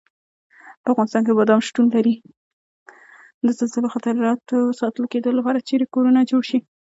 د 3.45 3.47
زلزلوي 3.57 3.89
خطراتو 3.95 4.57
ساتل 4.79 5.05
کېدو 5.11 5.29
لپاره 5.37 5.65
چېرې 5.67 5.85
کورنه 5.93 6.19
جوړ 6.29 6.41
شي؟ 6.49 6.59